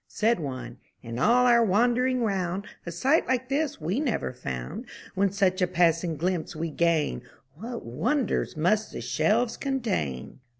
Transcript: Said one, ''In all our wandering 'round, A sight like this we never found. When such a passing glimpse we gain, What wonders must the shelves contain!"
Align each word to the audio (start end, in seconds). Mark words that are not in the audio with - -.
Said 0.07 0.39
one, 0.39 0.77
''In 1.03 1.19
all 1.21 1.45
our 1.45 1.63
wandering 1.63 2.23
'round, 2.23 2.65
A 2.87 2.91
sight 2.91 3.27
like 3.27 3.49
this 3.49 3.79
we 3.79 3.99
never 3.99 4.33
found. 4.33 4.87
When 5.13 5.31
such 5.31 5.61
a 5.61 5.67
passing 5.67 6.17
glimpse 6.17 6.55
we 6.55 6.71
gain, 6.71 7.21
What 7.53 7.85
wonders 7.85 8.57
must 8.57 8.93
the 8.93 9.01
shelves 9.01 9.57
contain!" 9.57 10.39